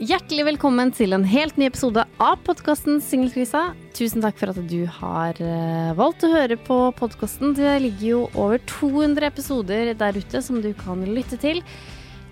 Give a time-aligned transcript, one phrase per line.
[0.00, 3.74] Hjertelig velkommen til en helt ny episode av podkasten Singelkrisa.
[3.92, 7.52] Tusen takk for at du har eh, valgt å høre på podkasten.
[7.58, 11.60] Det ligger jo over 200 episoder der ute som du kan lytte til.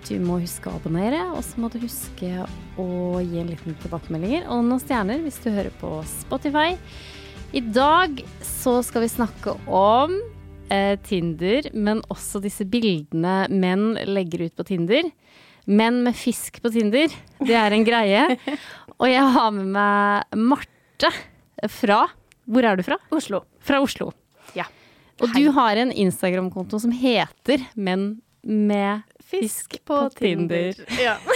[0.07, 2.47] Du må huske å abonnere, og så må du huske
[2.81, 2.89] å
[3.21, 6.73] gi en liten tilbakemeldinger og noen stjerner hvis du hører på Spotify.
[7.53, 10.17] I dag så skal vi snakke om
[10.73, 15.13] eh, Tinder, men også disse bildene menn legger ut på Tinder.
[15.69, 17.11] Menn med fisk på Tinder,
[17.45, 18.23] det er en greie.
[18.97, 21.11] Og jeg har med meg Marte
[21.69, 22.01] fra
[22.49, 22.97] Hvor er du fra?
[23.13, 23.43] Oslo.
[23.61, 24.09] Fra Oslo.
[24.57, 24.65] Ja.
[25.21, 30.73] Og du har en Instagram-konto som heter Menn med fisk på Tinder.
[30.97, 31.19] Ja.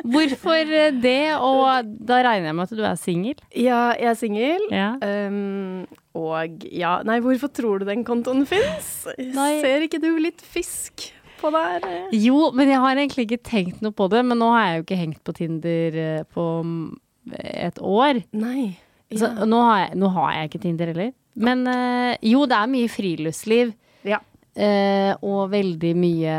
[0.00, 0.70] Hvorfor
[1.02, 3.40] det, og da regner jeg med at du er singel?
[3.52, 4.62] ja, jeg er singel.
[4.72, 4.94] Ja.
[5.28, 5.84] Um,
[6.16, 9.04] og ja Nei, hvorfor tror du den kontoen fins?
[9.04, 11.86] Ser ikke du litt fisk på der?
[12.14, 14.22] Jo, men jeg har egentlig ikke tenkt noe på det.
[14.26, 16.84] Men nå har jeg jo ikke hengt på Tinder eh, på mm,
[17.66, 18.22] et år.
[18.36, 18.70] Nei.
[19.10, 21.14] Så nå, har jeg, nå har jeg ikke Tinder heller.
[21.40, 23.72] Men eh, jo, det er mye friluftsliv.
[24.08, 24.20] Ja.
[24.56, 26.36] eh, og veldig mye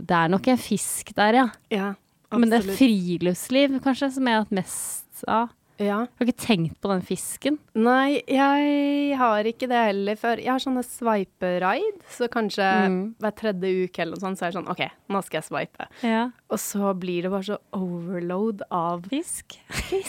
[0.00, 1.48] Det er nok en fisk der, ja.
[1.68, 1.90] Ja,
[2.32, 5.50] Men det er friluftsliv kanskje som jeg har hatt mest av.
[5.80, 6.02] Ja.
[6.04, 7.56] Jeg har ikke tenkt på den fisken.
[7.74, 10.38] Nei, jeg har ikke det heller før.
[10.38, 13.14] Jeg har sånne swipe-ride, så kanskje Mm.
[13.18, 15.86] hver tredje uke eller noe sånt, så er det sånn OK, nå skal jeg swipe.
[16.02, 16.30] Ja.
[16.50, 19.58] Og så blir det bare så overload av Fisk.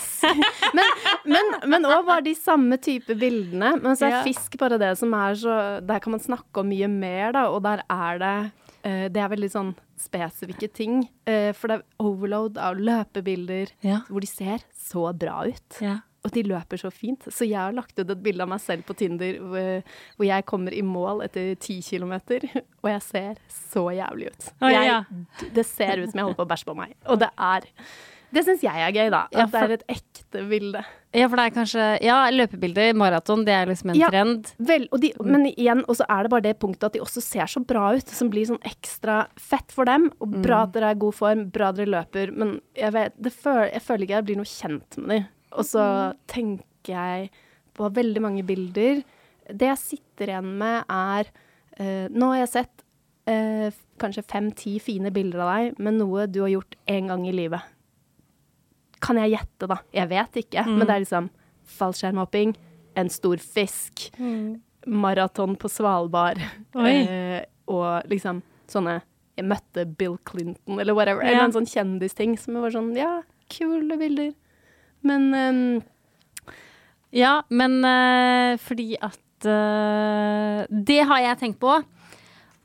[0.74, 0.86] Men,
[1.26, 3.74] men, men også bare de samme type bildene.
[3.82, 4.24] Men så er Ja.
[4.24, 7.64] fisk bare det som er så Der kan man snakke om mye mer, da, og
[7.64, 8.52] der er det
[8.84, 11.04] eh, Det er veldig sånn spesifikke ting.
[11.26, 14.02] Eh, for det er overload av løpebilder Ja.
[14.10, 15.80] hvor de ser så bra ut.
[15.82, 16.00] Ja.
[16.24, 17.20] Og de løper så fint.
[17.28, 19.84] Så jeg har lagt ut et bilde av meg selv på Tinder hvor,
[20.16, 22.40] hvor jeg kommer i mål etter ti kilometer,
[22.84, 24.50] og jeg ser så jævlig ut.
[24.62, 25.04] Jeg.
[25.54, 26.96] Det ser ut som jeg holder på å bæsje på meg.
[27.12, 27.68] Og det er
[28.34, 29.24] Det syns jeg er gøy, da.
[29.30, 30.82] At Ja, det er et ekte bilde.
[31.14, 34.10] ja, for det er kanskje Ja, løpebilder, maraton, det er liksom en Ja.
[34.10, 34.54] trend.
[34.58, 37.22] Vel, og de, men igjen, og så er det bare det punktet at de også
[37.22, 40.12] ser så bra ut, som blir sånn ekstra fett for dem.
[40.20, 43.34] Og bra at dere er i god form, bra dere løper, men jeg, vet, det
[43.34, 45.28] føl, jeg føler ikke jeg blir noe kjent med dem.
[45.54, 47.30] Og så tenker jeg
[47.78, 49.04] på veldig mange bilder.
[49.54, 51.30] Det jeg sitter igjen med, er
[51.80, 52.84] uh, Nå har jeg sett
[53.30, 53.70] uh,
[54.02, 57.62] kanskje fem-ti fine bilder av deg, med noe du har gjort én gang i livet.
[59.03, 59.80] Kan jeg gjette, da?
[59.96, 61.30] Jeg vet ikke, men det er liksom
[61.78, 62.53] fallskjermhopping,
[63.00, 64.08] en stor fisk,
[64.88, 66.41] maraton på Svalbard,
[66.84, 69.02] eh, og liksom sånne
[69.34, 71.24] Jeg møtte Bill Clinton, eller whatever.
[71.25, 71.31] Ja.
[71.31, 74.36] Eller en sånn kjendisting som var sånn Ja, kule bilder.
[75.02, 75.81] Men um,
[77.09, 81.80] Ja, men uh, fordi at uh, Det har jeg tenkt på.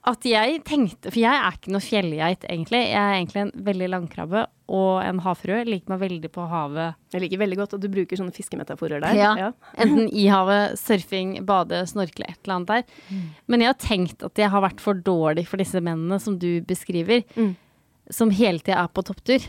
[0.09, 2.79] At jeg tenkte For jeg er ikke noe fjellgeit, egentlig.
[2.89, 5.59] Jeg er egentlig en veldig langkrabbe og en havfrue.
[5.69, 6.95] Liker meg veldig på havet.
[7.13, 9.17] jeg liker veldig godt at du bruker sånne fiskemetaforer der.
[9.19, 9.51] Ja.
[9.81, 12.83] Enten i havet, surfing, bade, snorkle, et eller annet der.
[13.13, 13.23] Mm.
[13.49, 16.51] Men jeg har tenkt at jeg har vært for dårlig for disse mennene som du
[16.69, 17.25] beskriver.
[17.37, 17.55] Mm.
[18.11, 19.45] Som hele tida er på topptur.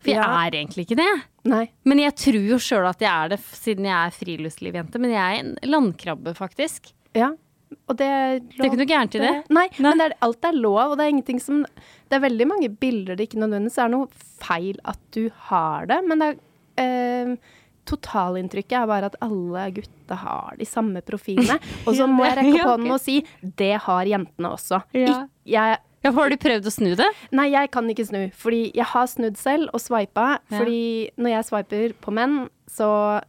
[0.00, 0.46] For jeg Ja.
[0.46, 1.10] er egentlig ikke det.
[1.44, 1.66] Nei.
[1.84, 4.98] Men jeg tror jo sjøl at jeg er det, siden jeg er friluftslivjente.
[5.02, 6.92] Men jeg er en landkrabbe, faktisk.
[7.14, 7.32] Ja.
[7.88, 9.32] Og det er Det er ikke noe gærent i det.
[9.50, 9.90] Nei, Nei.
[9.94, 11.64] men er, alt er lov, og det er ingenting som
[12.10, 14.08] Det er veldig mange bilder det ikke nødvendigvis er noe
[14.42, 16.40] feil at du har det, men det er
[16.84, 17.34] eh,
[17.90, 21.56] Totalinntrykket er bare at alle gutta har de samme profilene.
[21.88, 24.82] Og så må jeg rekke på hånden og si det har jentene også.
[24.94, 25.06] Ja.
[25.24, 27.08] Ik- jeg, Ja, har du prøvd å snu det?
[27.36, 30.38] nei, jeg kan ikke snu, fordi jeg har snudd selv og swipa.
[30.48, 30.54] Ja.
[30.62, 32.38] Fordi når jeg swiper på menn,
[32.72, 33.20] så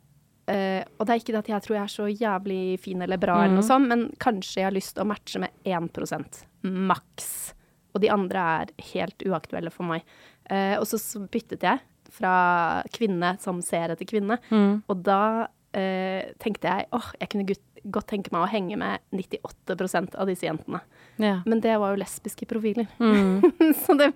[0.52, 3.20] eh, Og det er ikke det at jeg tror jeg er så jævlig fin eller
[3.22, 6.44] bra, eller noe sånt, men kanskje jeg har lyst til å matche med 1%
[6.92, 7.32] maks.
[7.96, 10.06] Og de andre er helt uaktuelle for meg.
[10.52, 11.00] Uh, og så
[11.32, 11.82] byttet jeg
[12.12, 14.36] fra kvinne som ser etter kvinne,
[14.92, 20.16] og da eh, tenkte jeg åh, jeg kunne godt tenke meg å henge med 98
[20.20, 20.82] av disse jentene.
[21.22, 21.40] Ja.
[21.50, 22.88] Men det var jo lesbiske profiler.
[23.86, 24.12] så det,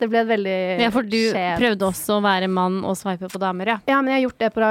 [0.00, 1.58] det ble et veldig skjevt ja, for du skjevt.
[1.62, 3.78] prøvde også å være mann og sveipe på damer, ja.
[3.90, 4.70] Ja, men jeg har gjort det på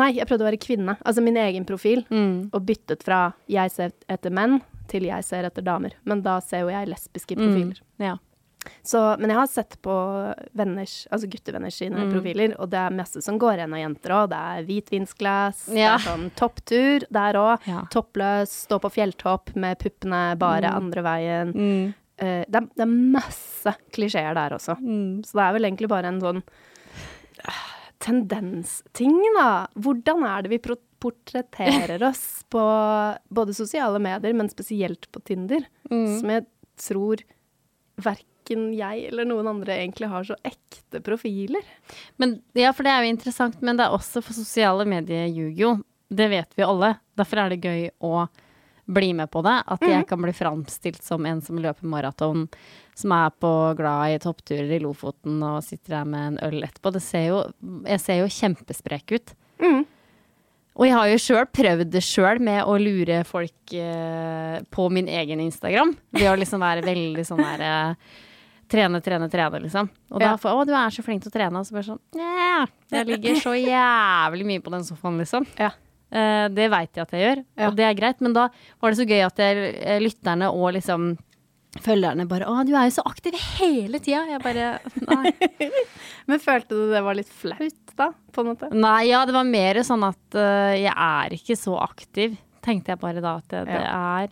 [0.00, 0.96] Nei, jeg prøvde å være kvinne.
[1.00, 2.04] Altså min egen profil.
[2.12, 2.50] Mm.
[2.54, 5.96] Og byttet fra 'jeg ser etter menn' til 'jeg ser etter damer'.
[6.04, 7.80] Men da ser jo jeg lesbiske profiler.
[7.98, 8.16] ja.
[8.84, 9.94] Så, men jeg har sett på
[10.52, 12.10] venners, altså guttevenners sine Mm.
[12.12, 14.28] profiler, og det er masse som går igjen av jenter òg.
[14.28, 15.96] Det er hvitvinsglass, Ja.
[15.96, 17.66] det er sånn topptur der òg.
[17.66, 17.82] Ja.
[17.90, 20.76] Toppløs, stå på fjelltopp med puppene bare Mm.
[20.76, 21.94] andre veien.
[22.18, 24.76] Eh, det, er, det er masse klisjeer der også.
[24.78, 25.22] Mm.
[25.24, 26.42] Så det er vel egentlig bare en sånn
[27.48, 27.66] uh,
[27.98, 29.66] tendensting, da.
[29.74, 30.58] Hvordan er det vi
[31.00, 32.60] portretterer oss på
[33.32, 35.64] både sosiale medier, men spesielt på Tinder?
[35.90, 36.20] Mm.
[36.20, 36.46] Som jeg
[36.76, 37.22] tror
[38.00, 41.64] verken jeg eller noen andre egentlig har så ekte profiler.
[42.20, 45.64] Men, ja, for det er jo interessant, men det er også for sosiale medier ljuger
[45.64, 45.72] jo.
[46.10, 46.96] Det vet vi alle.
[47.18, 48.24] Derfor er det gøy å
[48.90, 49.56] bli med på det.
[49.70, 52.48] At jeg kan bli framstilt som en som løper maraton,
[52.98, 56.92] som er på glad i toppturer i Lofoten og sitter der med en øl etterpå.
[56.96, 57.44] Det ser jo,
[57.86, 59.34] jeg ser jo kjempesprek ut.
[60.80, 65.10] Og jeg har jo sjøl prøvd det sjøl med å lure folk eh, på min
[65.12, 65.92] egen Instagram.
[66.16, 68.18] Ved å liksom være veldig sånn der eh,
[68.70, 69.88] Trene, trene, trene, liksom.
[70.14, 72.00] Og da får 'Å, du er så flink til å trene', og så bare sånn
[72.14, 75.46] Nja, jeg ligger så jævlig mye på den sofaen, liksom.
[75.58, 75.72] Ja.
[76.10, 77.66] Uh, det veit jeg at jeg gjør, Ja.
[77.68, 78.20] og det er greit.
[78.20, 78.48] Men da
[78.80, 81.16] var det så gøy at jeg, eh, lytterne og liksom
[81.82, 84.26] følgerne bare 'Å, du er jo så aktiv hele tida'.
[84.30, 85.32] Jeg bare Nei.
[86.30, 88.12] Men følte du det var litt flaut, da?
[88.32, 88.70] På en måte?
[88.74, 93.00] Nei, ja, det var mer sånn at uh, jeg er ikke så aktiv, tenkte jeg
[93.00, 94.28] bare da at det, det er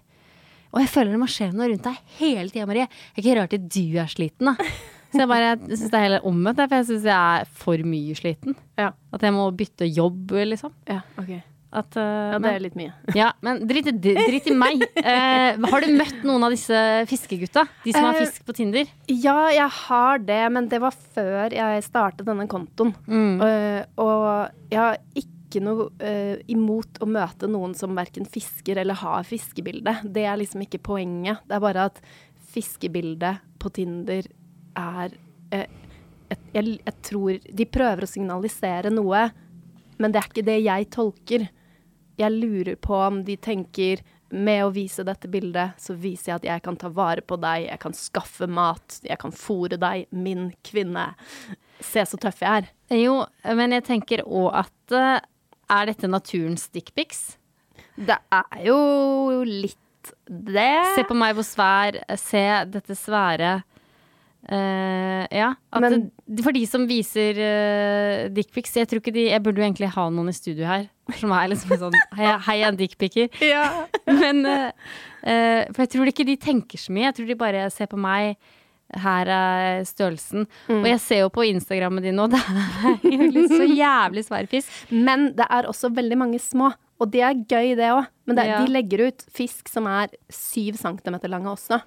[0.73, 2.87] Og jeg føler det må skje noe rundt deg hele tida, Marie.
[2.88, 4.70] Det er ikke rart at du er sliten, da.
[5.12, 8.17] Så jeg bare syns det er heller omvendt, for jeg syns jeg er for mye
[8.19, 8.56] sliten.
[8.76, 8.91] Ja.
[9.17, 10.75] At jeg må bytte jobb, liksom.
[10.91, 11.31] Ja, ok.
[11.79, 12.93] At, uh, Ja, det er litt mye.
[13.17, 14.85] ja, men drit, i- drit i meg.
[15.00, 16.76] Uh, har du møtt noen av disse
[17.09, 17.64] fiskegutta?
[17.85, 18.88] De som har Eh, fisk på Tinder?
[19.09, 22.93] Ja, jeg har det, men det var før jeg startet denne kontoen.
[23.09, 23.41] Mm.
[24.00, 24.23] Og
[24.73, 25.35] jeg har ikke
[25.65, 29.95] noe eh, imot å møte noen som verken fisker eller har fiskebilde.
[30.05, 31.41] Det er liksom ikke poenget.
[31.49, 32.03] Det er bare at
[32.53, 34.29] fiskebildet på Tinder
[34.79, 35.17] er
[35.55, 35.67] eh,
[36.29, 39.29] et, jeg, jeg tror De prøver å signalisere noe,
[39.99, 41.49] men det er ikke det jeg tolker.
[42.19, 46.49] Jeg lurer på om de tenker med å vise dette bildet, så viser jeg at
[46.50, 50.50] jeg kan ta vare på deg, jeg kan skaffe mat, jeg kan fòre deg, min
[50.67, 51.06] kvinne.
[51.81, 52.69] Se så tøff jeg er.
[52.99, 53.23] Jo,
[53.56, 55.21] men jeg tenker òg at eh,
[55.69, 57.37] Er dette naturens dickpics?
[57.99, 58.79] Det er jo
[59.44, 60.94] litt det.
[60.97, 63.59] Se på meg hvor svær Se dette svære
[64.49, 65.50] uh, Ja.
[65.81, 70.09] Men- det, for de som viser uh, dickpics Jeg tror Jeg burde jo egentlig ha
[70.09, 73.29] noen i studio her som er liksom sånn Hei, hei jeg er en dickpicker.
[73.41, 73.64] Ja.
[74.21, 74.71] Men uh,
[75.25, 77.06] uh, For jeg tror ikke de tenker så mye.
[77.09, 78.37] Jeg tror de bare ser på meg.
[78.96, 80.46] Her er størrelsen.
[80.69, 80.79] Mm.
[80.81, 84.49] Og jeg ser jo på Instagrammen din nå, det er jo litt så jævlig svær
[84.49, 84.70] fisk.
[84.90, 88.06] Men det er også veldig mange små, og det er gøy det òg.
[88.26, 88.61] Men det, Ja.
[88.64, 91.82] de legger ut fisk som er syv centimeter lange også.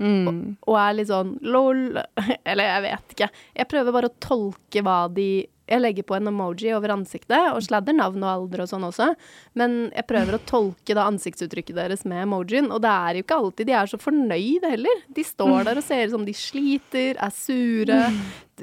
[0.00, 0.56] Mm.
[0.64, 1.80] Og er litt sånn lol
[2.48, 3.26] Eller jeg vet ikke.
[3.58, 5.26] Jeg prøver bare å tolke hva de
[5.70, 9.12] Jeg legger på en emoji over ansiktet, og sladder navn og alder og sånn også.
[9.58, 13.38] Men jeg prøver å tolke da ansiktsuttrykket deres med emojien, og det er jo ikke
[13.44, 15.04] alltid de er så fornøyde heller.
[15.14, 18.00] De står der og ser ut som de sliter, er sure,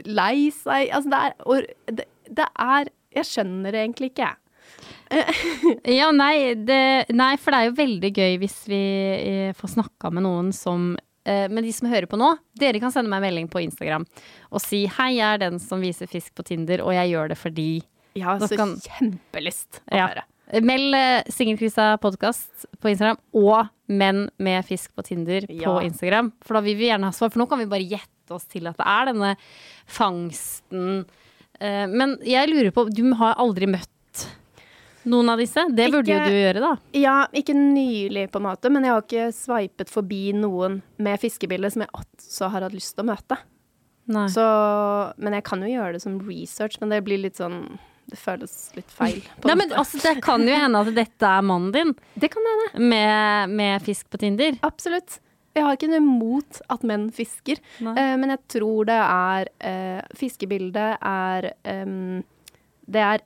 [0.06, 0.92] lei seg.
[0.92, 4.44] Altså det er og det, det er Jeg skjønner det egentlig ikke, jeg.
[5.98, 8.82] Ja, nei, det, nei, for det er jo veldig gøy hvis vi
[9.16, 10.92] eh, får snakka med noen som
[11.28, 14.06] Men de som hører på nå, dere kan sende meg en melding på Instagram
[14.52, 17.38] og si 'Hei, jeg er den som viser fisk på Tinder, og jeg gjør det
[17.38, 17.84] fordi'
[18.16, 20.08] Jeg har så kan- kjempelyst å Ja.
[20.08, 20.24] høre.
[20.64, 25.80] Meld uh, Singelkrisa podkast på Instagram og Menn med fisk på Tinder på Ja.
[25.84, 26.32] Instagram.
[26.42, 28.66] For da vil vi gjerne ha svar, for nå kan vi bare gjette oss til
[28.68, 29.36] at det er denne
[29.86, 31.06] fangsten.
[31.60, 33.90] Eh, men jeg lurer på, du har aldri møtt
[35.10, 35.64] noen av disse?
[35.74, 36.72] Det burde jo du gjøre, da.
[36.98, 41.72] Ja, ikke nylig på en måte, men jeg har ikke sveipet forbi noen med fiskebilde
[41.74, 43.40] som jeg også har hatt lyst til å møte.
[44.08, 44.28] Nei.
[44.32, 44.44] Så,
[45.20, 48.54] men jeg kan jo gjøre det som research, men det blir litt sånn Det føles
[48.78, 49.18] litt feil.
[49.44, 52.86] Nei, men altså, Det kan jo hende at dette er mannen din Det kan hende.
[52.88, 54.56] med, med fisk på Tinder.
[54.64, 55.20] Absolutt.
[55.58, 60.02] Jeg har ikke noe imot at menn fisker, eh, men jeg tror det er eh,
[60.16, 61.50] Fiskebildet er
[61.82, 62.22] um,
[62.86, 63.24] Det er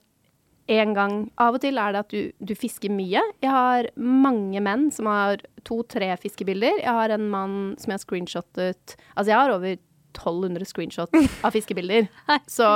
[0.71, 3.21] en gang Av og til er det at du, du fisker mye.
[3.43, 6.79] Jeg har mange menn som har to-tre fiskebilder.
[6.81, 9.75] Jeg har en mann som jeg har screenshottet Altså, jeg har over
[10.11, 11.13] 1200 screenshot
[11.47, 12.07] av fiskebilder.
[12.51, 12.67] Så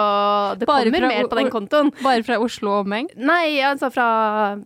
[0.59, 1.89] det Bare kommer mer på den kontoen.
[2.03, 3.09] Bare fra Oslo og omheng?
[3.19, 4.09] Nei, altså fra,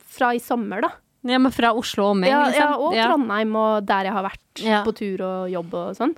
[0.06, 0.92] fra i sommer, da.
[1.28, 2.62] Ja, men fra Oslo og omheng, Ja, liksom?
[2.62, 4.84] ja, og Trondheim og der jeg har vært Ja.
[4.86, 6.14] på tur og jobb og sånn.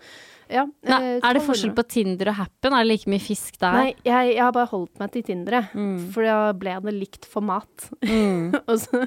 [0.52, 2.76] Ja, Nei, eh, er det forskjell på Tinder og Happen?
[2.76, 3.78] Er det like mye fisk der?
[3.78, 5.62] Nei, jeg, jeg har bare holdt meg til Tinder.
[5.72, 5.96] Mm.
[6.14, 7.88] For da ble det likt format.
[8.68, 9.06] og, så,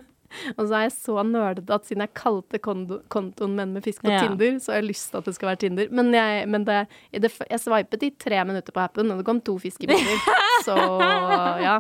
[0.55, 4.05] og så er jeg så nerdete at siden jeg kalte kondo, kontoen Menn med fisk
[4.07, 4.25] på Ja.
[4.25, 5.93] Tinder, så har jeg lyst til at det skal være Tinder.
[5.93, 6.81] Men jeg, men det,
[7.13, 10.27] det, jeg swipet i tre minutter på Happen, og det kom to fiskebilder.
[10.67, 10.79] så
[11.61, 11.79] ja.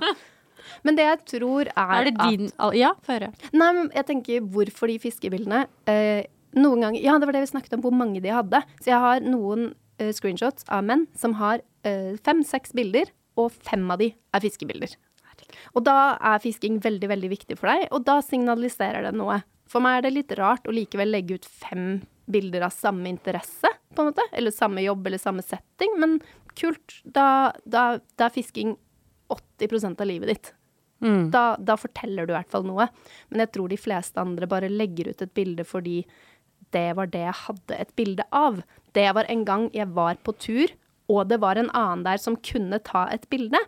[0.84, 3.32] Men det jeg tror er, Er det din at Ja, få høre.
[3.52, 7.52] Nei, men jeg tenker hvorfor de fiskebildene eh, Noen ganger Ja, det var det vi
[7.54, 8.60] snakket om, hvor mange de hadde.
[8.80, 13.82] Så jeg har noen uh, screenshots av menn som har uh, fem-seks bilder, og fem
[13.90, 14.94] av de er fiskebilder.
[15.74, 19.40] Og da er fisking veldig, veldig viktig for deg, og da signaliserer det noe.
[19.70, 23.70] For meg er det litt rart å likevel legge ut fem bilder av samme interesse,
[23.94, 24.24] på en måte.
[24.32, 26.18] Eller samme jobb eller samme setting, men
[26.58, 27.00] kult.
[27.04, 28.76] Da, da, da er fisking
[29.32, 30.52] 80% av livet ditt.
[31.04, 31.30] Mm.
[31.34, 32.86] Da, da forteller du i hvert fall noe.
[33.28, 36.02] Men jeg tror de fleste andre bare legger ut et bilde fordi
[36.74, 38.62] det var det jeg hadde et bilde av.
[38.94, 40.72] Det var en gang jeg var på tur,
[41.12, 43.58] og det var en annen der som kunne ta et bilde.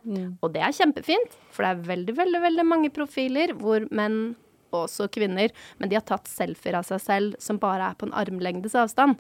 [0.43, 4.35] Og det er kjempefint, for det er veldig, veldig, veldig mange profiler hvor menn,
[4.77, 8.17] også kvinner, men de har tatt selfier av seg selv som bare er på en
[8.19, 9.15] armlengdes avstand.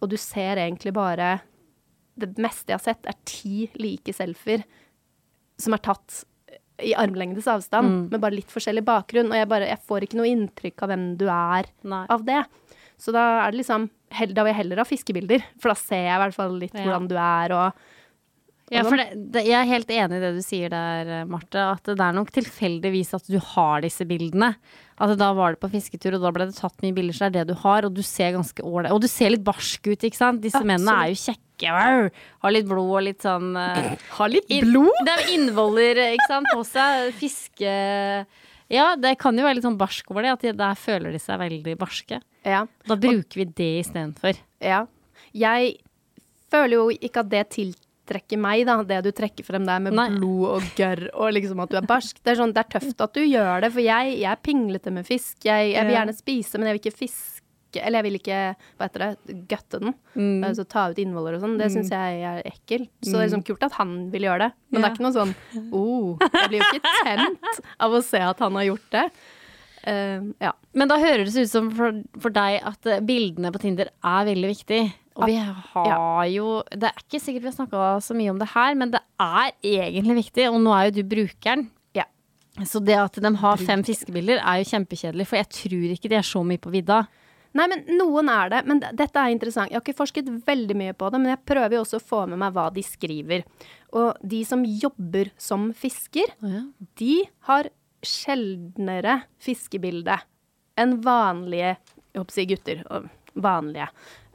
[0.00, 1.40] Og du ser egentlig bare
[2.14, 4.62] Det meste jeg har sett, er ti like selfier
[5.58, 6.24] som er tatt
[6.84, 9.30] i armlengdes avstand, med bare litt forskjellig bakgrunn.
[9.32, 12.02] Og jeg, bare, jeg får ikke noe inntrykk av hvem du er Nei.
[12.12, 12.42] av det.
[13.02, 16.14] Så da er det liksom Da vil jeg heller ha fiskebilder, for da ser jeg
[16.14, 16.84] i hvert fall litt Ja.
[16.86, 17.82] hvordan du er og
[18.72, 21.60] Ja, for det, det, jeg er helt enig i det du sier der, Marte.
[21.74, 24.54] At det er nok tilfeldigvis at du har disse bildene.
[24.96, 27.42] At da var du på fisketur, og da ble det tatt mye bilder, så det
[27.42, 27.84] er det du har.
[27.84, 30.40] Og du ser ganske ålreit Og du ser litt barsk ut, ikke sant?
[30.40, 31.68] Disse mennene er jo kjekke.
[31.68, 32.08] Wow.
[32.46, 34.72] Har litt blod og litt sånn uh, Har litt inn-
[35.04, 37.12] Det er innvoller, ikke sant, på seg.
[37.20, 37.76] Fiske
[38.72, 40.32] Ja, det kan jo være litt sånn barsk over det.
[40.38, 42.22] At de, der føler de seg veldig barske.
[42.44, 42.66] Ja.
[42.88, 44.38] Da bruker vi det istedenfor.
[44.60, 44.84] ja.
[45.32, 45.78] Jeg
[46.52, 50.10] føler jo ikke at det tiltrekker meg, da, det du trekker frem der med Nei.
[50.12, 52.18] blod og gørr og liksom at du er barsk.
[52.20, 54.92] Det er, sånn, det er tøft at du gjør det, for jeg, jeg er pinglete
[54.92, 55.38] med fisk.
[55.48, 57.40] Jeg, jeg vil gjerne spise, men jeg vil ikke fiske.
[57.80, 58.38] Eller jeg vil ikke,
[58.76, 59.94] hva heter det, gøtte den.
[60.12, 60.42] Mm.
[60.44, 61.54] Altså ta ut innvoller og sånn.
[61.56, 62.90] Det syns jeg er ekkelt.
[63.00, 64.50] Så det er liksom kult at han vil gjøre det.
[64.68, 65.32] Men det er ikke noe sånn
[65.72, 69.06] oh, Jeg blir jo ikke tent av å se at han har gjort det.
[69.82, 70.52] Eh, ja.
[70.78, 74.26] Men da høres det ut som for, for deg at eh, bildene på Tinder er
[74.28, 74.82] veldig viktig.
[75.18, 78.48] Og vi har jo Det er ikke sikkert vi har snakka så mye om det
[78.54, 80.46] her, men det er egentlig viktig.
[80.52, 81.66] Og nå er jo du brukeren.
[81.98, 82.06] Ja.
[82.68, 86.20] Så det at de har fem fiskebilder er jo kjempekjedelig, for jeg tror ikke de
[86.20, 87.02] er så mye på vidda.
[87.52, 88.62] Nei, men noen er det.
[88.64, 89.68] Men dette er interessant.
[89.68, 92.22] Jeg har ikke forsket veldig mye på det, men jeg prøver jo også å få
[92.30, 93.44] med meg hva de skriver.
[93.92, 96.32] Og de som jobber som fisker,
[96.96, 97.16] de
[97.50, 97.68] har
[98.02, 100.18] sjeldnere fiskebilde
[100.80, 101.76] enn vanlige
[102.12, 102.82] jeg gutter.
[103.32, 103.88] Vanlige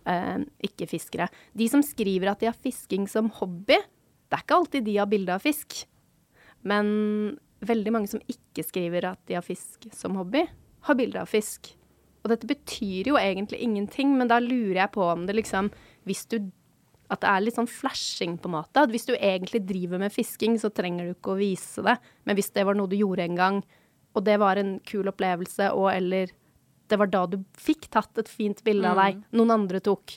[0.09, 1.27] eh, ikke-fiskere.
[1.53, 3.77] De som skriver at de har fisking som hobby,
[4.27, 5.83] det er ikke alltid de har bilde av fisk.
[6.67, 10.45] Men veldig mange som ikke skriver at de har fisk som hobby,
[10.87, 11.73] har bilde av fisk.
[12.23, 15.71] Og dette betyr jo egentlig ingenting, men da lurer jeg på om det liksom
[16.07, 16.37] Hvis du
[17.07, 18.83] At det er litt sånn flashing, på en måte.
[18.83, 21.95] At hvis du egentlig driver med fisking, så trenger du ikke å vise det.
[22.27, 23.61] Men hvis det var noe du gjorde en gang,
[24.17, 26.33] og det var en kul opplevelse, og eller
[26.87, 30.15] det var da du fikk tatt et fint bilde av deg, noen andre tok.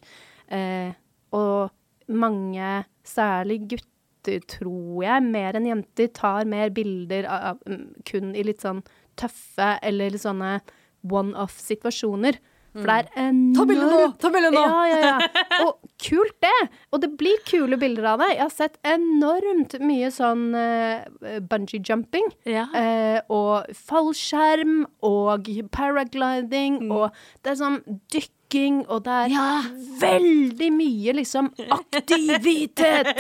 [0.51, 0.91] Eh,
[1.37, 1.71] og
[2.11, 2.71] mange,
[3.07, 8.63] særlig gutter, tror jeg, mer enn jenter, tar mer bilder av, mm, kun i litt
[8.65, 8.83] sånn
[9.21, 10.59] tøffe eller litt sånne
[11.07, 12.39] one-off-situasjoner.
[12.73, 14.01] For det er enormt Ta bilde nå!
[14.23, 14.61] Ta bilde nå!
[14.63, 15.45] Ja, ja, ja.
[15.67, 16.57] Og kult det!
[16.95, 18.29] Og det blir kule bilder av det.
[18.37, 22.29] Jeg har sett enormt mye sånn uh, bungee jumping.
[22.49, 22.69] Ja.
[22.71, 27.11] Uh, og fallskjerm og paragliding og
[27.43, 27.81] det er sånn
[28.15, 29.49] dykking og det er Ja.
[30.01, 33.11] veldig mye liksom aktivitet!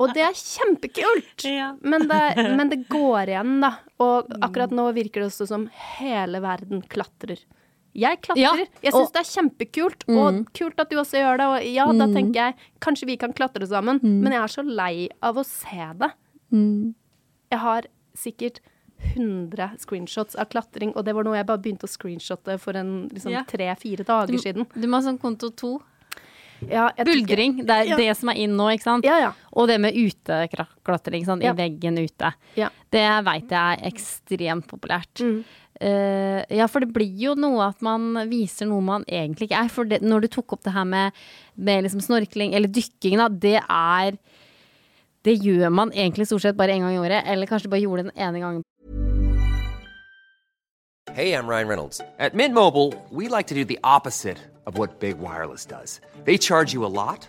[0.00, 1.46] Og det er kjempekult!
[1.46, 1.72] Ja.
[1.82, 2.20] Men, det,
[2.58, 3.72] men det går igjen, da.
[4.02, 5.68] Og akkurat nå virker det også som
[5.98, 7.42] hele verden klatrer.
[7.94, 8.40] Jeg klatrer.
[8.40, 11.46] Ja, Jeg syns det er kjempekult, og kult at du også gjør det.
[11.46, 15.08] Og ja, da tenker jeg kanskje vi kan klatre sammen, men jeg er så lei
[15.22, 16.12] av å se det.
[17.50, 17.82] Jeg har
[18.14, 18.60] sikkert
[19.16, 23.08] 100 screenshots av klatring, og det var noe jeg bare begynte å screenshotte for en
[23.08, 23.42] liksom, Ja.
[23.48, 24.66] tre-fire dager siden.
[24.74, 25.80] Du må ha sånn konto to.
[26.68, 27.64] Ja, Buldring.
[27.64, 27.96] Det er Ja.
[27.96, 29.04] det som er inn nå, ikke sant?
[29.04, 29.32] Ja, ja.
[29.54, 32.34] Og det med uteklatring, i veggen ute.
[32.54, 32.68] Ja.
[32.90, 35.14] Det veit jeg er ekstremt populært.
[35.20, 35.44] Mm.
[35.80, 39.72] Eh, Ja, for det blir jo noe at man viser noe man egentlig ikke er.
[39.72, 41.16] For det, når du tok opp det her med,
[41.56, 44.18] med liksom snorkling, eller dykking, da, det er
[45.20, 48.06] Det gjør man egentlig stort sett bare én gang i året, eller kanskje bare gjorde
[48.06, 48.62] den ene gangen.
[51.12, 52.00] Hey, I'm Ryan Reynolds.
[52.18, 55.66] At Mint Mobile, we like to do the opposite of Big Wireless.
[56.24, 57.28] They charge you a lot,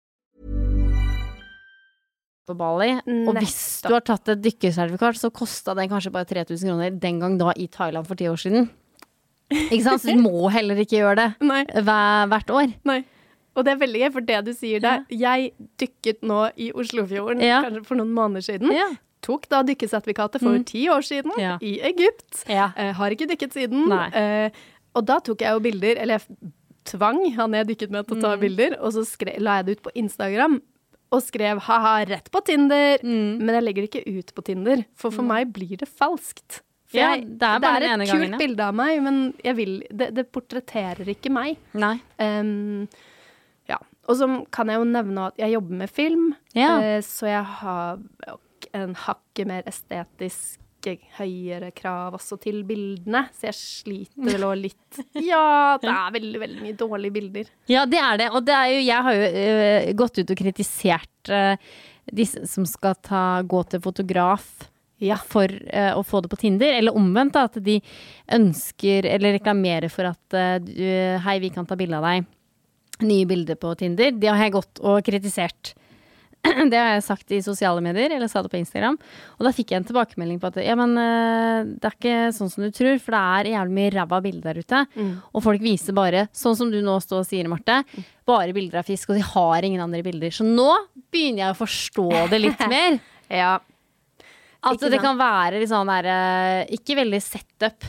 [2.47, 2.91] på Bali.
[3.27, 7.19] Og hvis du har tatt et dykkersertifikat, så kosta det kanskje bare 3000 kroner den
[7.21, 8.69] gang da i Thailand for ti år siden.
[9.51, 10.01] Ikke sant?
[10.05, 11.29] Så du må heller ikke gjøre det
[11.85, 12.73] hver, hvert år.
[12.87, 13.01] Nei.
[13.51, 15.49] Og det er veldig gøy, for det du sier der Jeg
[15.81, 17.57] dykket nå i Oslofjorden Ja.
[17.65, 18.71] kanskje for noen måneder siden.
[18.71, 18.87] Ja.
[19.21, 21.57] Tok da dykkesertifikatet for ti år siden Ja.
[21.61, 22.45] i Egypt.
[22.49, 22.71] Ja.
[22.79, 23.91] Eh, har ikke dykket siden.
[23.91, 24.49] Eh,
[24.95, 26.53] og da tok jeg jo bilder, eller jeg
[26.89, 28.39] tvang han jeg dykket med til å ta Mm.
[28.41, 30.61] bilder, og så skre, la jeg det ut på Instagram.
[31.11, 33.01] Og skrev ha-ha, rett på Tinder.
[33.03, 33.41] Mm.
[33.41, 36.61] Men jeg legger det ikke ut på Tinder, for for meg blir det falskt.
[36.91, 38.39] For Ja, jeg, det er den ene et gangen, kult ja.
[38.41, 41.59] bilde av meg, men jeg vil, det, det portretterer ikke meg.
[41.79, 41.93] Nei.
[42.19, 42.87] Um,
[43.69, 43.77] ja.
[44.11, 46.73] Og så kan jeg jo nevne at jeg jobber med film, Ja.
[46.79, 48.01] uh, så jeg har
[48.75, 50.59] en hakket mer estetisk
[51.17, 53.23] høyere krav også til bildene.
[53.35, 54.99] Så jeg sliter vel òg litt
[55.31, 57.53] Ja, det er veldig, veldig mye dårlige bilder.
[57.71, 58.29] Ja, det er det.
[58.31, 61.71] Og det er jo, jeg har jo uh, gått ut og kritisert uh,
[62.11, 64.49] disse som skal ta, gå til fotograf
[65.01, 65.17] Ja.
[65.17, 66.73] for uh, å få det på Tinder.
[66.77, 67.79] Eller omvendt, da, at de
[68.37, 70.85] ønsker eller reklamerer for at du,
[71.25, 72.29] hei, vi kan ta bilde av deg.
[73.01, 74.11] Nye bilder på Tinder.
[74.13, 75.73] Det har jeg gått og kritisert.
[76.71, 78.97] Det har jeg sagt i sosiale medier, eller sa det på Instagram.
[79.37, 82.49] Og da fikk jeg en tilbakemelding på at ja, men øh, det er ikke sånn
[82.53, 84.81] som du tror, for det er jævlig mye ræva bilder der ute.
[85.31, 87.81] Og folk viser bare, sånn som du nå står og sier, Marte,
[88.27, 90.33] bare bilder av fisk, og de har ingen andre bilder.
[90.33, 90.69] Så nå
[91.13, 92.97] begynner jeg å forstå det litt mer.
[93.29, 93.55] Ja.
[94.61, 97.85] At altså, det kan være litt sånn der øh, Ikke veldig setup.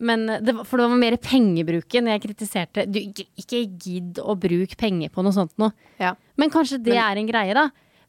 [0.00, 2.86] Men det, var- for det var mer pengebruken jeg kritiserte.
[2.88, 5.72] Du, ikke, gidd å bruke penger på noe sånt noe.
[6.00, 6.14] ja.
[6.40, 7.66] Men kanskje det er en greie, da.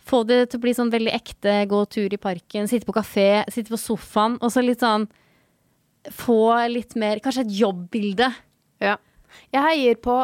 [0.08, 3.44] Få det til å bli sånn veldig ekte, gå tur i parken, sitte på kafé,
[3.52, 5.08] sitte på sofaen, og så litt sånn
[6.18, 6.38] Få
[6.72, 8.32] litt mer Kanskje et jobbbilde.
[8.82, 8.96] Ja.
[9.54, 10.16] Jeg heier på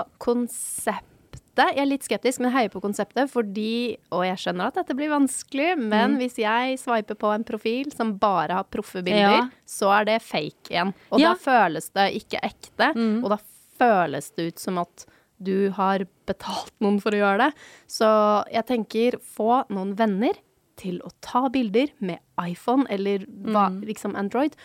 [1.57, 1.75] konseptet.
[1.75, 5.09] Jeg er litt skeptisk, men heier på konseptet fordi Og jeg skjønner at dette blir
[5.09, 6.17] vanskelig, men Mm.
[6.19, 9.49] hvis jeg sveiper på en profil som bare har proffe bilder, Ja.
[9.65, 10.93] så er det fake igjen.
[11.11, 11.33] Og Ja.
[11.33, 11.37] Mm.
[11.37, 13.37] da føles det ikke ekte, og da
[13.79, 15.05] føles det ut som at
[15.41, 17.53] du har betalt noen for å gjøre det.
[17.87, 20.33] Så jeg tenker få noen venner
[20.75, 23.83] til å ta bilder med iPhone eller hva, Mm.
[23.85, 24.55] liksom Android.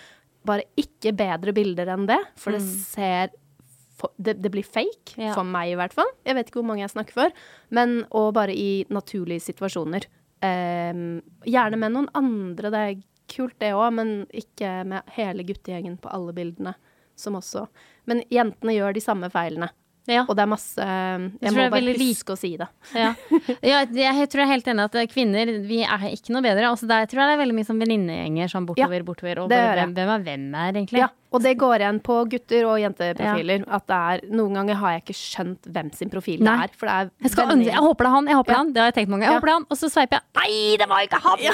[0.44, 3.28] Bare ikke bedre bilder enn det, for det ser
[4.02, 5.32] for, det, det blir fake, Ja.
[5.36, 6.10] for meg i hvert fall.
[6.26, 7.32] Jeg vet ikke hvor mange jeg snakker for.
[7.70, 10.08] Men og bare i naturlige situasjoner.
[10.42, 16.00] Um, gjerne med noen andre, det er kult det òg, men ikke med hele guttegjengen
[16.02, 16.74] på alle bildene.
[17.16, 17.66] Som også
[18.08, 19.68] Men jentene gjør de samme feilene.
[20.10, 20.24] Ja.
[20.26, 22.66] Og det er masse Jeg, tror må bare huske å si det.
[23.02, 23.12] Ja.
[23.62, 26.66] ja, jeg tror jeg er helt enig at kvinner vi er ikke noe bedre.
[26.72, 29.42] Altså der tror jeg det er veldig mye sånn venninnegjenger sånn bortover, Ja, bortover.
[29.44, 31.02] Og bare hvem, hvem er hvem her, egentlig?
[31.04, 33.64] Ja, og det går igjen på gutter- og jenteprofiler.
[33.72, 36.74] At det er Noen ganger har jeg ikke skjønt hvem sin profil det er.
[36.76, 38.72] For det er Jeg, skal, jeg håper det er han, jeg håper det er han.
[38.74, 39.32] Det har jeg tenkt mange ganger.
[39.32, 39.40] Jeg Ja.
[39.40, 39.68] håper det er han.
[39.70, 40.24] Og så sveiper jeg.
[40.42, 41.46] Nei, det var ikke han!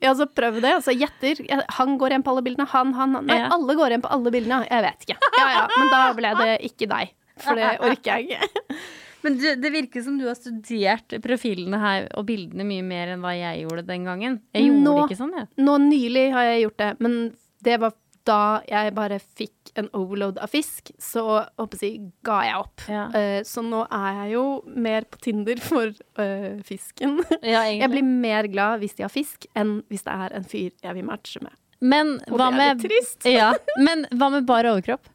[0.00, 0.70] Ja, så prøv det.
[0.78, 1.40] Altså, gjetter.
[1.78, 2.66] Han går igjen på alle bildene.
[2.72, 3.26] Han, han, han.
[3.28, 4.60] Nei, alle går igjen på alle bildene.
[4.68, 5.16] Jeg vet ikke.
[5.38, 7.12] Ja, ja, men da ble det ikke deg.
[7.44, 8.80] For det orker jeg ikke.
[9.22, 13.24] Men du, det virker som du har studert profilene her og bildene mye mer enn
[13.24, 14.38] hva jeg gjorde den gangen.
[14.56, 15.50] Jeg gjorde Nå- ikke sånn, jeg.
[15.60, 17.18] Nå nylig har jeg gjort det, men
[17.66, 17.92] det var
[18.28, 21.22] da jeg bare fikk en overload av fisk, så
[21.58, 22.84] håper jeg, ga jeg opp.
[22.90, 23.04] Ja.
[23.14, 24.44] Uh, så nå er jeg jo
[24.86, 27.20] mer på Tinder for uh, fisken.
[27.40, 30.70] Ja, Jeg blir mer glad hvis de har fisk, enn hvis det er en fyr
[30.70, 31.54] jeg vil matche med.
[31.80, 33.28] Men Og hva det er med litt trist.
[33.28, 35.08] Ja, men hva med bar overkropp?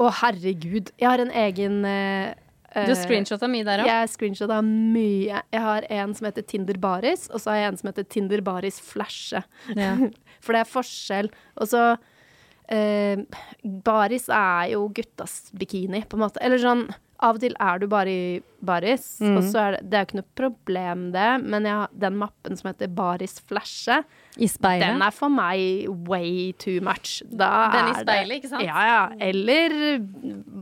[0.00, 0.90] Å, herregud.
[0.98, 2.32] Jeg har en egen eh,
[2.74, 3.90] Du har screenshotta mye der òg.
[3.90, 5.42] Jeg screenshota mye.
[5.54, 8.42] Jeg har en som heter Tinder Baris, og så har jeg en som heter Tinder
[8.46, 9.44] Baris Flashe.
[9.78, 9.94] Ja.
[10.44, 11.30] For det er forskjell.
[11.62, 11.84] Og så
[12.74, 13.22] eh,
[13.62, 16.42] Baris er jo guttas bikini, på en måte.
[16.44, 16.88] Eller sånn
[17.24, 19.36] Av og til er du bare i baris, Mm.
[19.38, 22.56] og så er det Det er jo ikke noe problem, det, men jeg, den mappen
[22.60, 24.02] som heter Baris Flashe,
[24.36, 27.22] I den er for meg way too much.
[27.30, 28.64] Da Den i i speilet, ikke sant?
[28.66, 29.08] Ja, ja.
[29.20, 30.00] Eller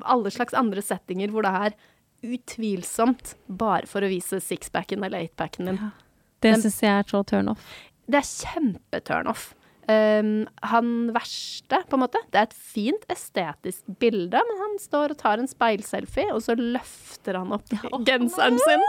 [0.04, 1.74] alle slags andre settinger hvor det er
[2.22, 5.80] utvilsomt bare for å vise sixpacken eller eightpacken din.
[6.40, 7.66] Det Men- syns jeg er så turn off.
[8.08, 9.54] Det er kjempeturnoff.
[9.90, 15.14] Um, han verste, på en måte, det er et fint estetisk bilde, men han står
[15.14, 17.66] og tar en speilselfie, og så løfter han opp
[18.06, 18.84] genseren sin.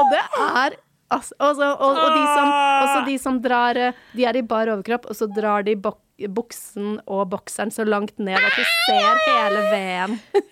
[0.00, 0.78] Og det er
[1.12, 2.52] altså, også, og, og de som,
[2.86, 6.00] også de som drar eh, De er i bar overkropp, og så drar de bok,
[6.32, 10.18] buksen og bokseren så langt ned at du ser hele veden.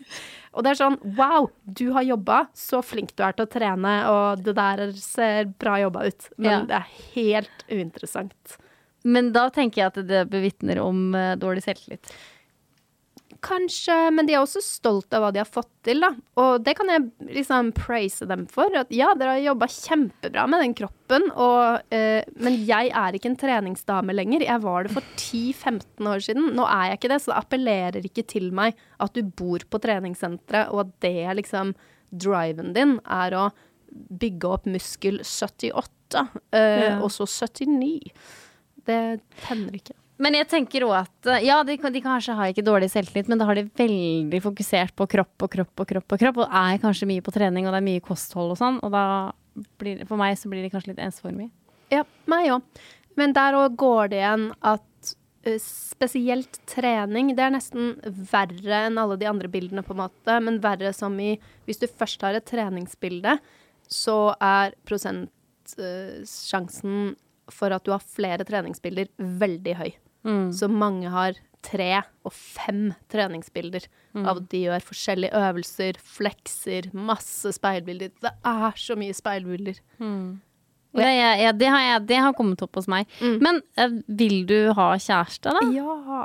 [0.51, 2.41] Og det er sånn Wow, du har jobba.
[2.59, 6.27] Så flink du er til å trene, og det der ser bra jobba ut.
[6.43, 6.59] Men Ja.
[6.67, 8.57] det er helt uinteressant.
[9.05, 12.13] Men da tenker jeg at det bevitner om uh, dårlig selvtillit.
[13.41, 16.11] Kanskje, men de er også stolt av hva de har fått til, da.
[16.43, 17.07] Og det kan jeg
[17.39, 18.69] liksom praise dem for.
[18.77, 23.31] At ja, dere har jobba kjempebra med den kroppen, og, uh, men jeg er ikke
[23.33, 24.45] en treningsdame lenger.
[24.45, 26.51] Jeg var det for 10-15 år siden.
[26.59, 29.81] Nå er jeg ikke det, så det appellerer ikke til meg at du bor på
[29.87, 31.73] treningssenteret, og at det er liksom
[32.11, 33.49] driven din er å
[33.91, 36.95] bygge opp muskel 78, uh, Ja.
[37.01, 38.13] og så 79.
[38.87, 39.01] Det
[39.47, 39.97] tenner ikke.
[40.21, 43.41] Men jeg tenker òg at eh, ja, de, de kanskje har ikke dårlig selvtillit, men
[43.41, 46.81] da har de veldig fokusert på kropp og kropp og kropp og kropp, og er
[46.83, 49.05] kanskje mye på trening, og det er mye kosthold og sånn, og da
[49.81, 51.51] blir det, for meg så blir de kanskje litt ensformige.
[51.91, 52.63] Ja, meg òg.
[53.19, 55.15] Men der òg går det igjen at
[55.49, 57.83] eh, spesielt trening, det er nesten
[58.31, 60.33] verre enn alle de andre bildene, på en måte.
[60.45, 61.31] Men verre som i
[61.65, 63.33] Hvis du først har et treningsbilde,
[63.91, 66.97] så er prosentsjansen
[67.55, 69.91] for at du har flere treningsbilder, veldig høy.
[70.53, 73.87] Så mange har tre og fem treningsbilder
[74.21, 78.13] av at de gjør forskjellige øvelser, flekser, masse speilbilder.
[78.21, 79.81] Det er så mye speilbilder.
[80.91, 83.07] Det, ja, ja, det, har jeg, det har kommet opp hos meg.
[83.23, 85.61] Men eh, vil du ha kjæreste, da?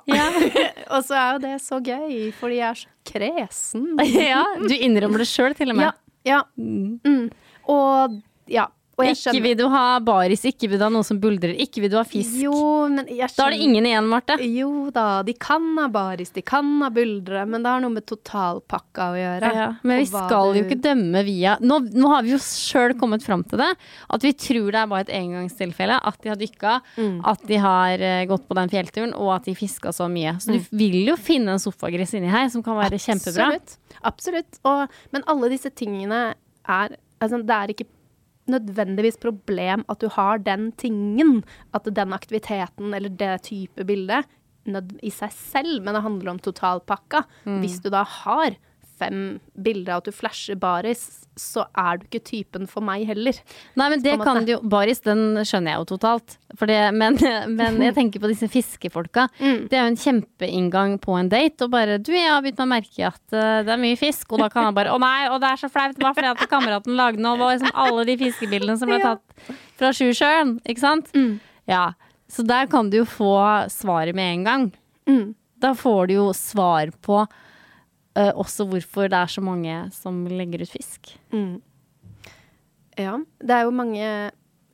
[0.09, 0.29] Ja.
[0.95, 3.91] og så er jo det så gøy, fordi jeg er så kresen.
[4.31, 5.91] ja, du innrømmer det sjøl, til og med.
[6.25, 6.39] Ja.
[6.39, 6.41] ja.
[6.57, 7.29] Mm.
[7.69, 8.17] Og
[8.49, 8.65] ja.
[8.97, 11.97] Ikke vil du ha baris, ikke vil du ha noe som buldrer, ikke vil du
[11.97, 12.38] ha fisk.
[12.45, 14.38] Jo, men jeg Da er det ingen igjen, Marte.
[14.39, 18.05] Jo da, de kan ha baris, de kan ha buldre, men det har noe med
[18.08, 19.49] totalpakka å gjøre.
[19.58, 20.60] Ja, men vi skal du...
[20.60, 23.71] jo ikke dømme via nå, nå har vi jo sjøl kommet fram til det.
[24.15, 25.99] At vi tror det er bare et engangstilfelle.
[26.01, 27.19] At de har dykka, Mm.
[27.27, 30.38] at de har eh, gått på den fjellturen, og at de fiska så mye.
[30.39, 30.60] Så Mm.
[30.71, 33.51] du vil jo finne en sofagress inni her som kan være kjempebra.
[33.51, 33.77] Absolutt.
[34.03, 34.60] Absolutt.
[34.63, 36.36] Og, men alle disse tingene
[36.67, 37.88] er altså, Det er ikke
[38.51, 44.27] nødvendigvis problem at du har den tingen, at den aktiviteten eller det type bildet
[45.05, 47.23] i seg selv, men det handler om totalpakka.
[47.45, 47.60] Mm.
[47.62, 48.58] Hvis du da har
[48.99, 53.38] fem bilder av at du flasher baris, så er du ikke typen for meg heller.
[53.75, 56.38] Nei, men det kan du jo Baris, den skjønner jeg jo totalt.
[56.55, 57.17] For det, men,
[57.60, 59.27] men jeg tenker på disse fiskefolka.
[59.39, 59.65] Mm.
[59.71, 61.67] Det er jo en kjempeinngang på en date.
[61.67, 64.29] Og bare Du, jeg har begynt å merke at uh, det er mye fisk.
[64.31, 65.99] Og da kan han bare Å nei, og det er så flaut.
[65.99, 67.36] Bare fordi at kameraten lagde noe.
[67.36, 70.60] og var liksom alle de fiskebildene som ble tatt fra Sjusjøen.
[70.63, 71.12] Ikke sant?
[71.17, 71.39] Mm.
[71.71, 71.89] Ja.
[72.31, 73.36] Så der kan du jo få
[73.71, 74.69] svaret med en gang.
[75.10, 75.25] Mm.
[75.62, 77.25] Da får du jo svar på
[78.17, 81.13] eh, også hvorfor det er så mange som legger ut fisk.
[81.34, 81.60] Mm.
[82.95, 84.08] Ja, det er jo mange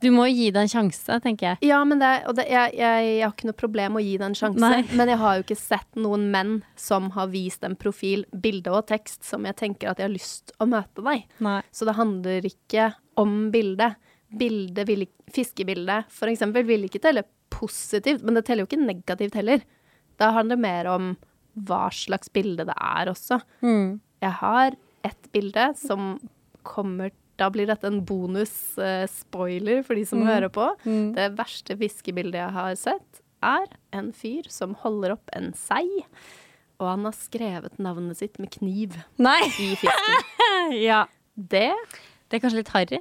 [0.02, 1.58] Du må jo gi det en sjanse, tenker jeg.
[1.70, 4.16] Ja, men det, og det, jeg, jeg, jeg har ikke noe problem med å gi
[4.18, 4.62] det en sjanse.
[4.62, 4.80] Nei.
[4.98, 8.88] Men jeg har jo ikke sett noen menn som har vist en profil, bilde og
[8.90, 11.28] tekst som jeg tenker at jeg har lyst å møte deg.
[11.42, 11.60] Nei.
[11.70, 12.88] Så det handler ikke
[13.20, 13.98] om bildet.
[14.32, 19.36] Bilde vil Fiskebildet, for eksempel, vil ikke telle positivt, men det teller jo ikke negativt
[19.38, 19.62] heller.
[20.18, 21.12] Da handler det mer om
[21.54, 23.40] hva slags bilde det er også.
[23.64, 24.00] Mm.
[24.22, 26.14] Jeg har ett bilde som
[26.62, 27.10] kommer
[27.40, 30.66] Da blir dette en bonus-spoiler for de som hører på.
[31.16, 36.04] Det verste fiskebildet jeg har sett, er en fyr som holder opp en sei.
[36.78, 39.40] Og han har skrevet navnet sitt med kniv Nei!
[39.58, 40.28] i fisken.
[40.88, 41.06] Ja.
[41.34, 41.72] Det
[42.28, 43.00] Det er kanskje litt harry.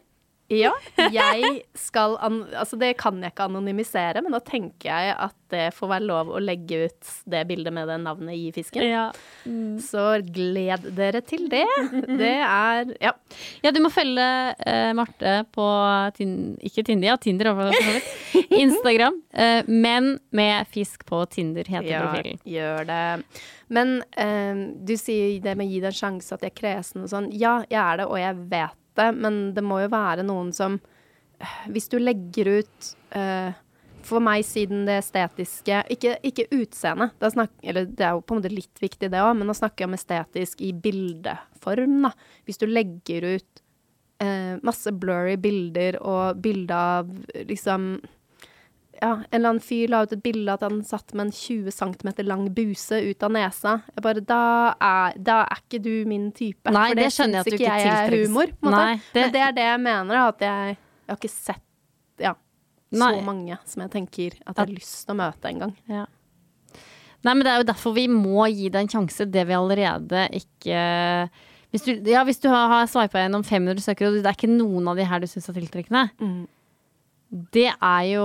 [0.51, 0.71] Ja,
[1.15, 5.65] jeg skal an Altså, det kan jeg ikke anonymisere, men da tenker jeg at det
[5.75, 8.85] får være lov å legge ut det bildet med det navnet i fisken.
[8.87, 9.09] Ja.
[9.83, 11.65] Så gled dere til det.
[12.21, 13.11] Det er Ja.
[13.71, 15.65] du må følge uh, Marte på
[16.15, 17.51] tin ikke Tinder, ja, Tinder.
[18.63, 22.39] Instagram, Uh, men med fisk på Tinder heter Ja, profilen.
[22.45, 23.23] gjør det.
[23.71, 27.05] Men uh, du sier det med å gi det en sjanse, at jeg er kresen
[27.05, 27.29] og sånn.
[27.31, 30.79] Ja, jeg er det, og jeg vet det, men det må jo være noen som
[31.71, 33.51] Hvis du legger ut uh,
[34.05, 38.41] For meg, siden det estetiske Ikke, ikke utseende, det er, det er jo på en
[38.41, 42.13] måte litt viktig, det òg, men nå snakker jeg om estetisk i bildeform, da.
[42.45, 43.63] Hvis du legger ut
[44.23, 47.11] uh, masse blurry bilder og bilde av
[47.49, 47.93] liksom
[48.99, 51.71] ja, en eller annen fyr la ut et bilde at han satt med en 20
[51.71, 53.77] cm lang buse ut av nesa.
[53.95, 54.41] Jeg bare, da
[54.77, 56.69] er, da er ikke du min type.
[56.73, 58.51] Nei, for det skjønner jeg at du ikke jeg er humor.
[58.61, 61.61] Nei, det- Men det er det jeg mener, at jeg, jeg har ikke sett
[62.19, 62.33] ja,
[62.91, 63.21] så Nei.
[63.21, 65.75] mange som jeg tenker at jeg har lyst til å møte en gang.
[65.87, 66.05] Ja.
[67.23, 70.27] Nei, men det er jo derfor vi må gi det en sjanse, det vi allerede
[70.33, 71.29] ikke
[71.71, 74.49] Hvis du, ja, hvis du har, har sveipa gjennom 500 søkere, og det er ikke
[74.51, 76.47] noen av de her du syns er tiltrekkende, Mm.
[77.31, 78.23] Det er jo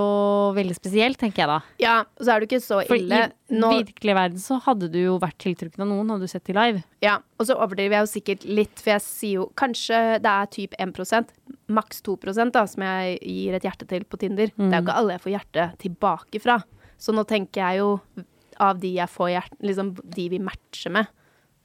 [0.57, 1.57] veldig spesielt, tenker jeg da.
[1.79, 2.89] Ja, og så er det ikke så ille.
[2.89, 6.31] For i Nå, virkelig verden så hadde du jo vært tiltrukket av noen, hadde du
[6.31, 6.83] sett de live.
[7.05, 10.49] ja, og så overdriver jeg jo sikkert litt, for jeg sier jo kanskje det er
[10.51, 11.31] typ 1%
[11.71, 12.17] maks 2
[12.51, 14.51] da, som jeg gir et hjerte til på Tinder.
[14.51, 16.59] Det er jo ikke alle jeg får hjerte tilbake fra.
[16.99, 18.25] Så nå tenker jeg jo
[18.59, 21.07] av de jeg får hjerte, liksom de vi matcher med,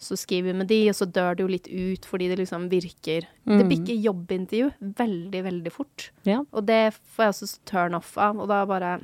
[0.02, 2.64] så skriver vi med de, og så dør det jo litt ut fordi det liksom
[2.72, 6.08] virker Det bikker jobbintervju veldig, veldig fort.
[6.28, 6.40] Ja.
[6.50, 6.80] Og det
[7.14, 8.96] får jeg også turn off av, og da bare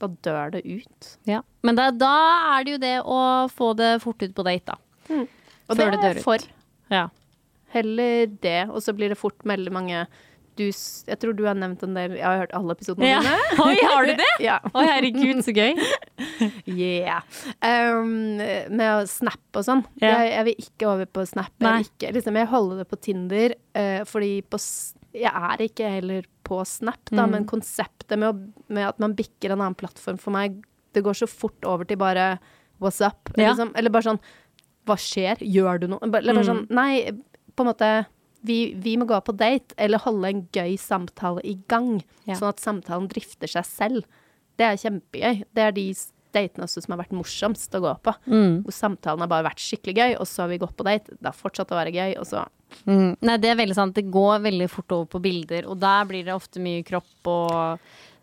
[0.00, 1.10] Da dør det ut.
[1.28, 1.42] Ja.
[1.62, 2.12] Men da, da
[2.56, 3.20] er det jo det å
[3.52, 5.24] få det fort ut på date, da.
[5.70, 6.24] Og Før det det dør ut.
[6.24, 6.46] for.
[6.90, 7.04] Ja.
[7.70, 10.06] Heller det, og så blir det fort veldig mange
[10.60, 10.66] du,
[11.10, 13.20] Jeg tror du har nevnt en del Jeg har hørt alle episodene ja.
[13.24, 13.38] dine.
[13.66, 14.28] Oi, har du det?
[14.44, 14.58] Ja.
[14.70, 15.72] Oi, herregud, så gøy.
[16.70, 17.22] Yeah.
[17.64, 18.36] Um,
[18.76, 19.82] med snap og sånn.
[20.00, 20.22] Yeah.
[20.22, 21.52] Jeg, jeg vil ikke over på Snap.
[21.60, 24.60] Jeg, ikke, liksom, jeg holder det på Tinder, uh, fordi på,
[25.16, 27.34] jeg er ikke heller på Snap, da, Mm.
[27.34, 30.60] men konseptet med, å, med at man bikker en annen plattform for meg,
[30.96, 32.38] det går så fort over til bare
[32.82, 33.32] what's up?
[33.36, 33.50] Ja.
[33.52, 34.22] Liksom, eller bare sånn
[34.88, 35.42] hva skjer?
[35.44, 36.00] Gjør du noe?
[36.06, 36.48] Eller bare Mm.
[36.48, 37.12] sånn Nei,
[37.54, 37.90] på en måte
[38.46, 41.98] vi, vi må gå på date, eller holde en gøy samtale i gang.
[42.24, 42.38] Ja.
[42.38, 44.08] Sånn at samtalen drifter seg selv.
[44.60, 45.44] Det er kjempegøy.
[45.56, 45.86] Det er de
[46.34, 48.14] datene også som har vært morsomst å gå på.
[48.30, 48.62] Mm.
[48.64, 51.16] Hvor samtalen har bare vært skikkelig gøy, og så har vi gått på date.
[51.18, 52.46] Det har fortsatt å være gøy, og så
[52.86, 53.16] Mm.
[53.26, 53.96] Nei, det er veldig sant.
[53.96, 57.80] Det går veldig fort over på bilder, og der blir det ofte mye kropp og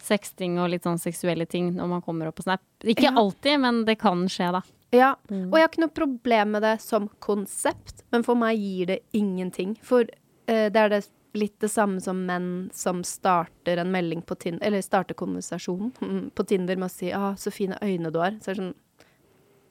[0.08, 2.64] sexting og litt sånn seksuelle ting når man kommer opp på Snap.
[2.84, 3.14] Ikke Ja.
[3.20, 4.62] alltid, men det kan skje, da.
[4.96, 5.12] Ja.
[5.30, 9.00] Og jeg har ikke noe problem med det som konsept, men for meg gir det
[9.14, 9.76] ingenting.
[9.84, 11.02] For uh, det er det
[11.38, 16.30] litt det samme som menn som starter en melding på Tinder, eller starter konversasjonen mm,
[16.36, 18.40] på Tinder med å si 'Å, så fine øyne du har'.
[18.42, 18.76] Så er det sånn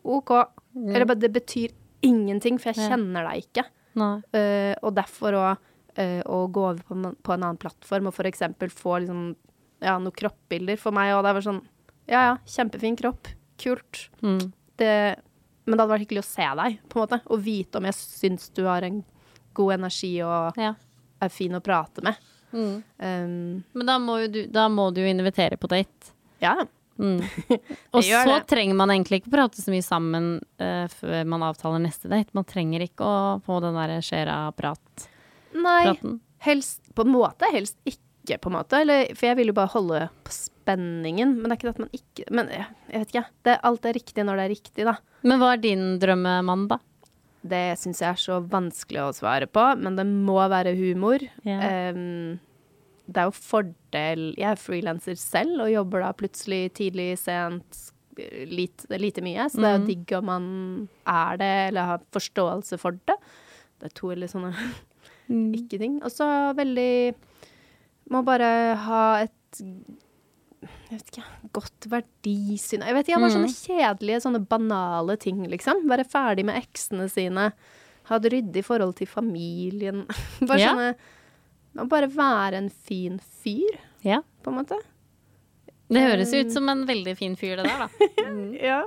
[0.06, 0.30] OK.
[0.76, 1.72] Eller bare det betyr
[2.02, 3.64] ingenting, for jeg kjenner deg ikke.
[4.36, 5.56] Eh, og derfor òg
[6.28, 6.94] å gå over på,
[7.24, 8.42] på en annen plattform og f.eks.
[8.76, 9.34] få liksom,
[9.84, 11.14] ja, noen kroppbilder for meg.
[11.16, 11.62] Og det er bare sånn
[12.06, 13.28] Ja ja, kjempefin kropp.
[13.58, 14.04] Kult.
[14.22, 14.52] Mm.
[14.78, 14.92] Det,
[15.66, 17.20] men det hadde vært hyggelig å se deg, på en måte.
[17.32, 19.00] Og vite om jeg syns du har en
[19.56, 20.74] god energi og Ja.
[21.24, 22.16] er fin å prate med.
[22.52, 22.76] Mm.
[23.02, 26.12] Um, Men da må, du, da må du invitere på date.
[26.40, 26.56] ja.
[26.96, 27.18] Mm.
[27.92, 28.46] Og så det.
[28.48, 30.28] trenger man egentlig ikke prate så mye sammen
[30.62, 32.32] uh, før man avtaler neste date.
[32.32, 35.04] Man trenger ikke å få den der skjera-praten.
[35.60, 35.92] Nei,
[36.46, 37.50] helst på en måte.
[37.52, 38.00] Helst ikke,
[38.42, 38.80] på en måte.
[38.82, 41.36] Eller, for jeg vil jo bare holde på spenningen.
[41.36, 43.24] Men det er ikke det at man ikke Men jeg, jeg vet ikke.
[43.46, 44.96] Det, alt er riktig når det er riktig, da.
[45.26, 46.80] Men hva er din drømmemann, da?
[47.46, 51.22] Det syns jeg er så vanskelig å svare på, men det må være humor.
[51.46, 51.94] Yeah.
[51.94, 52.40] Um,
[53.06, 57.84] det er jo fordel Jeg er frilanser selv og jobber da plutselig tidlig, sent,
[58.50, 59.46] lite, lite mye.
[59.52, 60.48] Så det er jo digg om man
[61.06, 63.16] er det, eller har forståelse for det.
[63.76, 64.52] Det er to eller sånne
[65.60, 66.00] ikke-ting.
[66.02, 67.14] Og så veldig
[68.10, 68.48] Må bare
[68.86, 69.32] ha et
[70.86, 75.82] jeg vet ikke, godt verdisyn Jeg vet ikke, bare sånne kjedelige, sånne banale ting, liksom.
[75.90, 77.48] Være ferdig med eksene sine.
[78.06, 80.04] Ha et ryddig forhold til familien.
[80.48, 80.72] Bare Ja.
[80.74, 83.74] sånne bare være en fin fyr,
[84.06, 84.22] Ja.
[84.42, 84.78] på en måte.
[85.92, 87.88] Det høres ut som en veldig fin fyr, det der, da.
[88.70, 88.78] Ja.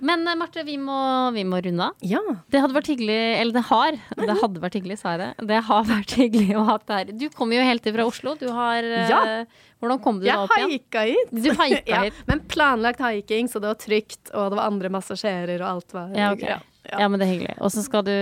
[0.00, 0.96] Men eh, Marte, vi må,
[1.32, 1.94] vi må runde av.
[2.04, 2.20] ja.
[2.52, 5.30] Det hadde vært hyggelig, eller det har, det hadde vært hyggelig, sa jeg det.
[5.48, 7.04] Det har vært hyggelig å ha deg her.
[7.20, 8.34] Du kommer jo helt fra Oslo.
[8.40, 9.44] Du har eh, Ja.
[9.80, 10.70] Hvordan kom du deg opp igjen?
[10.72, 11.28] Jeg haika hit.
[11.44, 12.14] Du haika ja, hit.
[12.28, 16.08] Men planlagt haiking, så det var trygt, og det var andre massasjerer, og alt var
[16.16, 16.48] Ja, okay.
[16.54, 16.58] ja.
[16.86, 17.56] Ja, men det er hyggelig.
[17.66, 18.12] Og så skal du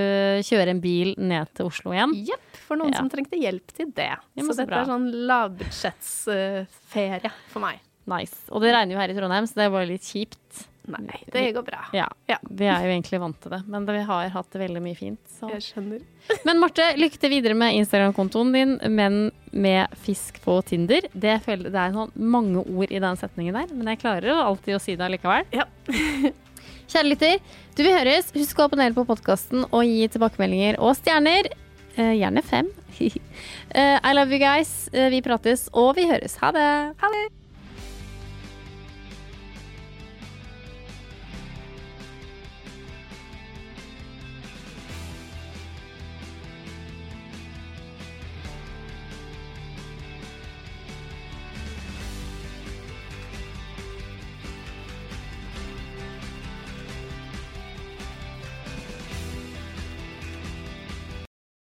[0.48, 2.14] kjøre en bil ned til Oslo igjen.
[2.30, 2.98] Jepp, for noen Ja.
[3.02, 4.06] som trengte hjelp til det.
[4.08, 4.78] Ja, så så dette bra.
[4.80, 7.76] er sånn lavbudsjettsferie for meg.
[8.10, 8.36] Nice.
[8.52, 10.64] Og det regner jo her i Trondheim, så det var litt kjipt.
[10.84, 11.78] Nei, det går bra.
[11.96, 12.36] Ja, Ja.
[12.44, 15.20] Vi er jo egentlig vant til det, men vi har hatt det veldig mye fint.
[15.38, 15.48] Så.
[15.52, 16.02] Jeg skjønner.
[16.48, 21.04] Men Marte, lykke til videre med Instagram-kontoen din, men med fisk på Tinder.
[21.12, 24.38] Det, føler, det er sånn mange ord i den setningen der, men jeg klarer jo
[24.40, 25.44] alltid å si det allikevel.
[25.52, 25.66] Ja.
[26.94, 27.38] Kjære lytter,
[27.76, 28.32] du vil høres.
[28.36, 31.48] Husk å abonnere på podkasten og gi tilbakemeldinger og stjerner.
[31.96, 32.72] Eh, gjerne fem.
[33.74, 34.88] Eh, I love you guys.
[34.94, 36.36] Eh, vi prates, og vi høres.
[36.38, 36.68] Ha det.
[37.00, 37.43] Ha det.